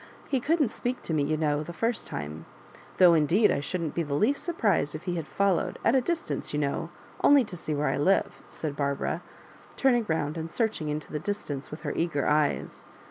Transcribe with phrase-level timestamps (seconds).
[0.29, 2.45] He couldn't speak to me, you know, the first time;
[2.97, 6.55] though indeed I shouldn't be the least surprised if he had followed— at a distance,
[6.55, 6.89] you know,
[7.23, 9.21] only to see where I live," said Barbara,
[9.75, 12.83] turning round and searching into the distance with her eager eyes.